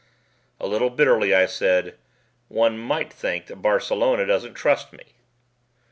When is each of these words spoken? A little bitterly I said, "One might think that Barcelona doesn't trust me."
A 0.59 0.65
little 0.65 0.89
bitterly 0.89 1.35
I 1.35 1.45
said, 1.45 1.95
"One 2.47 2.79
might 2.79 3.13
think 3.13 3.45
that 3.45 3.61
Barcelona 3.61 4.25
doesn't 4.25 4.55
trust 4.55 4.91
me." 4.91 5.13